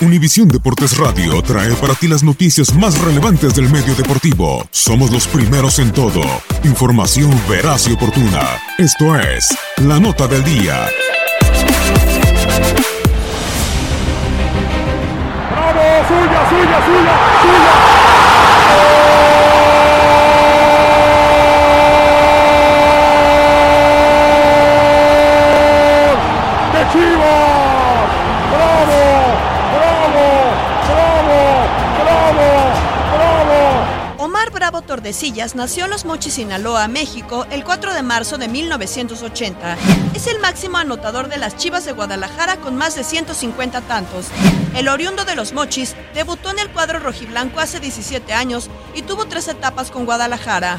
Univisión 0.00 0.46
Deportes 0.46 0.96
Radio 0.96 1.42
trae 1.42 1.74
para 1.74 1.92
ti 1.92 2.06
las 2.06 2.22
noticias 2.22 2.72
más 2.72 2.96
relevantes 3.00 3.56
del 3.56 3.68
medio 3.68 3.96
deportivo. 3.96 4.64
Somos 4.70 5.10
los 5.10 5.26
primeros 5.26 5.80
en 5.80 5.90
todo. 5.90 6.22
Información 6.62 7.32
veraz 7.48 7.88
y 7.88 7.94
oportuna. 7.94 8.42
Esto 8.78 9.16
es 9.18 9.48
La 9.78 9.98
Nota 9.98 10.28
del 10.28 10.44
Día. 10.44 10.86
¡Bravo! 15.50 15.82
¡Suya, 16.06 16.48
suya, 16.48 16.78
suya! 16.86 17.16
¡Suya! 17.42 17.74
¡De 26.72 26.82
Chivas! 26.92 28.08
¡Bravo! 28.52 29.57
Omar 34.20 34.50
Bravo 34.50 34.82
Tordesillas 34.82 35.54
nació 35.54 35.84
en 35.84 35.90
Los 35.90 36.04
Mochis, 36.04 36.34
Sinaloa, 36.34 36.88
México, 36.88 37.46
el 37.50 37.64
4 37.64 37.94
de 37.94 38.02
marzo 38.02 38.36
de 38.36 38.48
1980. 38.48 39.76
Es 40.14 40.26
el 40.26 40.38
máximo 40.40 40.76
anotador 40.76 41.28
de 41.28 41.38
las 41.38 41.56
Chivas 41.56 41.84
de 41.84 41.92
Guadalajara 41.92 42.56
con 42.56 42.76
más 42.76 42.94
de 42.94 43.04
150 43.04 43.80
tantos. 43.82 44.26
El 44.74 44.88
oriundo 44.88 45.24
de 45.24 45.36
Los 45.36 45.52
Mochis 45.52 45.94
debutó 46.14 46.50
en 46.50 46.58
el 46.58 46.70
cuadro 46.70 46.98
rojiblanco 46.98 47.60
hace 47.60 47.80
17 47.80 48.34
años 48.34 48.68
y 48.94 49.02
tuvo 49.02 49.26
tres 49.26 49.48
etapas 49.48 49.90
con 49.90 50.04
Guadalajara. 50.04 50.78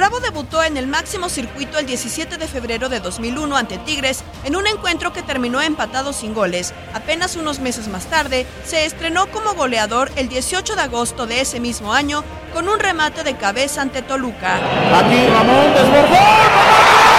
Bravo 0.00 0.20
debutó 0.20 0.64
en 0.64 0.78
el 0.78 0.86
máximo 0.86 1.28
circuito 1.28 1.78
el 1.78 1.84
17 1.84 2.38
de 2.38 2.48
febrero 2.48 2.88
de 2.88 3.00
2001 3.00 3.54
ante 3.54 3.76
Tigres 3.76 4.24
en 4.44 4.56
un 4.56 4.66
encuentro 4.66 5.12
que 5.12 5.22
terminó 5.22 5.60
empatado 5.60 6.14
sin 6.14 6.32
goles. 6.32 6.72
Apenas 6.94 7.36
unos 7.36 7.58
meses 7.58 7.86
más 7.86 8.06
tarde, 8.06 8.46
se 8.64 8.86
estrenó 8.86 9.30
como 9.30 9.52
goleador 9.52 10.10
el 10.16 10.30
18 10.30 10.74
de 10.74 10.80
agosto 10.80 11.26
de 11.26 11.42
ese 11.42 11.60
mismo 11.60 11.92
año 11.92 12.24
con 12.54 12.66
un 12.70 12.80
remate 12.80 13.24
de 13.24 13.36
cabeza 13.36 13.82
ante 13.82 14.00
Toluca. 14.00 14.56
Aquí 14.56 15.26
Ramón 15.28 15.74
desbordó. 15.74 17.09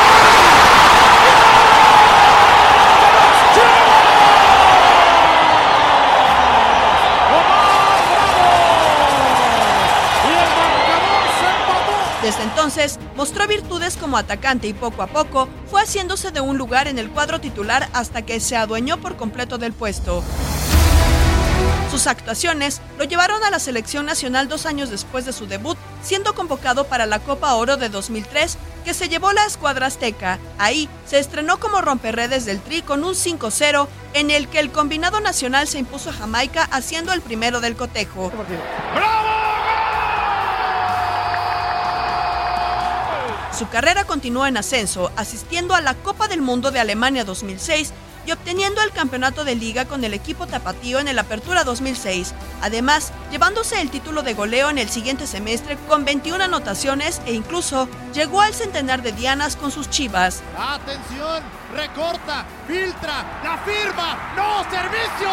Entonces, 12.61 12.99
mostró 13.15 13.47
virtudes 13.47 13.97
como 13.97 14.17
atacante 14.17 14.67
y 14.67 14.73
poco 14.73 15.01
a 15.01 15.07
poco 15.07 15.49
fue 15.65 15.81
haciéndose 15.81 16.29
de 16.29 16.41
un 16.41 16.59
lugar 16.59 16.87
en 16.87 16.99
el 16.99 17.09
cuadro 17.09 17.41
titular 17.41 17.89
hasta 17.91 18.21
que 18.21 18.39
se 18.39 18.55
adueñó 18.55 19.01
por 19.01 19.17
completo 19.17 19.57
del 19.57 19.73
puesto. 19.73 20.23
Sus 21.89 22.05
actuaciones 22.05 22.79
lo 22.99 23.05
llevaron 23.05 23.43
a 23.43 23.49
la 23.49 23.57
selección 23.57 24.05
nacional 24.05 24.47
dos 24.47 24.67
años 24.67 24.91
después 24.91 25.25
de 25.25 25.33
su 25.33 25.47
debut, 25.47 25.75
siendo 26.03 26.35
convocado 26.35 26.83
para 26.83 27.07
la 27.07 27.17
Copa 27.17 27.55
Oro 27.55 27.77
de 27.77 27.89
2003, 27.89 28.59
que 28.85 28.93
se 28.93 29.09
llevó 29.09 29.33
la 29.33 29.47
escuadra 29.47 29.87
azteca. 29.87 30.37
Ahí 30.59 30.87
se 31.07 31.17
estrenó 31.17 31.59
como 31.59 31.81
romperredes 31.81 32.45
del 32.45 32.61
Tri 32.61 32.83
con 32.83 33.03
un 33.03 33.15
5-0, 33.15 33.87
en 34.13 34.29
el 34.29 34.47
que 34.47 34.59
el 34.59 34.71
combinado 34.71 35.19
nacional 35.19 35.67
se 35.67 35.79
impuso 35.79 36.11
a 36.11 36.13
Jamaica 36.13 36.69
haciendo 36.71 37.11
el 37.11 37.21
primero 37.21 37.59
del 37.59 37.75
cotejo. 37.75 38.31
Su 43.61 43.69
carrera 43.69 44.05
continuó 44.05 44.47
en 44.47 44.57
ascenso, 44.57 45.11
asistiendo 45.15 45.75
a 45.75 45.81
la 45.81 45.93
Copa 45.93 46.27
del 46.27 46.41
Mundo 46.41 46.71
de 46.71 46.79
Alemania 46.79 47.25
2006 47.25 47.93
y 48.25 48.31
obteniendo 48.31 48.81
el 48.81 48.89
campeonato 48.89 49.43
de 49.43 49.53
liga 49.53 49.85
con 49.85 50.03
el 50.03 50.15
equipo 50.15 50.47
tapatío 50.47 50.97
en 50.97 51.07
el 51.07 51.19
Apertura 51.19 51.63
2006. 51.63 52.33
Además, 52.63 53.13
llevándose 53.29 53.79
el 53.79 53.91
título 53.91 54.23
de 54.23 54.33
goleo 54.33 54.71
en 54.71 54.79
el 54.79 54.89
siguiente 54.89 55.27
semestre 55.27 55.77
con 55.87 56.05
21 56.05 56.43
anotaciones 56.43 57.21
e 57.27 57.33
incluso 57.33 57.87
llegó 58.15 58.41
al 58.41 58.55
centenar 58.55 59.03
de 59.03 59.11
dianas 59.11 59.55
con 59.57 59.69
sus 59.69 59.91
chivas. 59.91 60.41
Atención, 60.57 61.43
recorta, 61.71 62.47
filtra, 62.67 63.41
la 63.43 63.59
firma, 63.59 64.33
no, 64.35 64.63
servicio, 64.71 65.29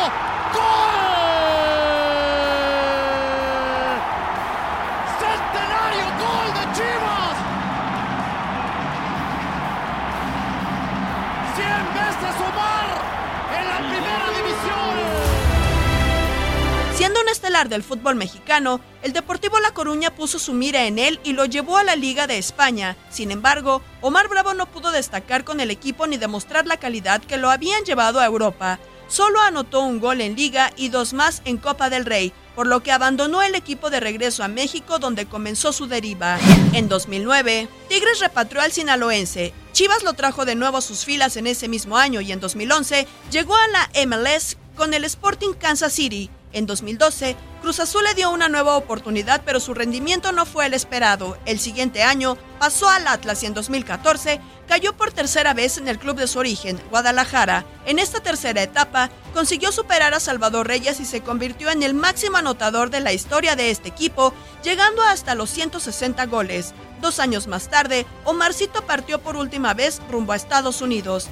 Del 17.67 17.83
fútbol 17.83 18.15
mexicano, 18.15 18.81
el 19.03 19.13
Deportivo 19.13 19.59
La 19.59 19.75
Coruña 19.75 20.15
puso 20.15 20.39
su 20.39 20.53
mira 20.53 20.87
en 20.87 20.97
él 20.97 21.19
y 21.25 21.33
lo 21.33 21.45
llevó 21.45 21.77
a 21.77 21.83
la 21.83 21.97
Liga 21.97 22.29
de 22.29 22.39
España. 22.39 22.97
Sin 23.11 23.33
embargo, 23.33 23.83
Omar 24.01 24.29
Bravo 24.29 24.55
no 24.55 24.67
pudo 24.67 24.93
destacar 24.93 25.43
con 25.43 25.59
el 25.59 25.73
equipo 25.73 26.07
ni 26.07 26.19
demostrar 26.19 26.69
la 26.69 26.77
calidad 26.77 27.21
que 27.21 27.37
lo 27.37 27.51
habían 27.51 27.83
llevado 27.83 28.21
a 28.21 28.27
Europa. 28.27 28.79
Solo 29.09 29.41
anotó 29.41 29.81
un 29.81 29.99
gol 29.99 30.21
en 30.21 30.37
Liga 30.37 30.73
y 30.77 30.91
dos 30.91 31.15
más 31.15 31.43
en 31.47 31.57
Copa 31.57 31.91
del 31.91 32.05
Rey, 32.05 32.33
por 32.55 32.69
lo 32.69 32.85
que 32.85 32.93
abandonó 32.93 33.43
el 33.43 33.57
equipo 33.57 33.91
de 33.91 33.99
regreso 33.99 34.45
a 34.45 34.49
México 34.49 35.01
donde 35.01 35.27
comenzó 35.27 35.73
su 35.73 35.89
deriva. 35.89 36.39
En 36.75 36.89
2009, 36.89 37.69
Tigres 37.89 38.21
repatrió 38.21 38.61
al 38.61 38.71
sinaloense. 38.71 39.53
Chivas 39.73 40.05
lo 40.05 40.13
trajo 40.13 40.45
de 40.45 40.55
nuevo 40.55 40.77
a 40.77 40.83
sus 40.83 41.05
filas 41.05 41.37
en 41.37 41.49
ese 41.49 41.67
mismo 41.67 41.97
año 41.97 42.21
y 42.21 42.31
en 42.31 42.39
2011 42.39 43.09
llegó 43.33 43.57
a 43.57 43.67
la 43.69 44.07
MLS 44.07 44.59
con 44.77 44.95
el 44.95 45.03
Sporting 45.05 45.55
Kansas 45.55 45.93
City. 45.93 46.31
En 46.53 46.67
2012, 46.67 47.37
Cruz 47.61 47.81
Azul 47.81 48.05
le 48.05 48.15
dio 48.15 48.31
una 48.31 48.49
nueva 48.49 48.77
oportunidad, 48.77 49.43
pero 49.45 49.61
su 49.61 49.75
rendimiento 49.75 50.33
no 50.33 50.47
fue 50.47 50.67
el 50.67 50.75
esperado. 50.75 51.37
El 51.45 51.59
siguiente 51.59 52.03
año 52.03 52.39
pasó 52.59 52.89
al 52.89 53.07
Atlas 53.07 53.43
y 53.43 53.47
en 53.47 53.55
2014 53.55 54.41
cayó 54.69 54.93
por 54.93 55.11
tercera 55.11 55.55
vez 55.55 55.79
en 55.79 55.89
el 55.89 55.99
club 55.99 56.17
de 56.17 56.29
su 56.29 56.39
origen, 56.39 56.81
Guadalajara. 56.91 57.65
En 57.87 57.99
esta 57.99 58.21
tercera 58.21 58.63
etapa, 58.63 59.11
consiguió 59.35 59.73
superar 59.73 60.15
a 60.15 60.21
Salvador 60.21 60.69
Reyes 60.69 61.01
y 61.01 61.05
se 61.05 61.23
convirtió 61.23 61.71
en 61.71 61.83
el 61.83 61.95
máximo 61.95 62.37
anotador 62.37 62.91
de 62.91 63.01
la 63.01 63.13
historia 63.13 63.57
de 63.57 63.71
este 63.71 63.89
equipo, 63.89 64.33
llegando 64.63 65.03
hasta 65.03 65.35
los 65.35 65.51
160 65.51 66.27
goles. 66.27 66.75
Dos 67.01 67.19
años 67.21 67.47
más 67.47 67.69
tarde, 67.69 68.07
Omarcito 68.25 68.85
partió 68.85 69.21
por 69.21 69.37
última 69.37 69.73
vez 69.73 70.01
rumbo 70.11 70.33
a 70.33 70.37
Estados 70.37 70.83
Unidos. 70.83 71.29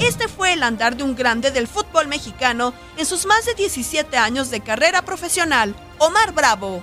Este 0.00 0.28
fue 0.28 0.52
el 0.52 0.62
andar 0.62 0.96
de 0.96 1.02
un 1.02 1.16
grande 1.16 1.50
del 1.50 1.66
fútbol 1.66 2.06
mexicano 2.06 2.74
en 2.96 3.06
sus 3.06 3.26
más 3.26 3.46
de 3.46 3.54
17 3.54 4.16
años 4.16 4.50
de 4.50 4.60
carrera 4.60 5.02
profesional, 5.02 5.74
Omar 5.98 6.32
Bravo. 6.32 6.82